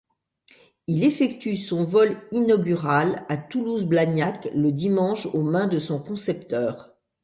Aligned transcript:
Il 0.87 1.03
effectue 1.03 1.55
son 1.55 1.83
vol 1.85 2.19
inaugural 2.31 3.23
à 3.29 3.37
Toulouse-Blagnac 3.37 4.49
le 4.55 4.71
dimanche 4.71 5.27
aux 5.27 5.43
mains 5.43 5.67
de 5.67 5.77
son 5.77 6.01
concepteur. 6.01 6.91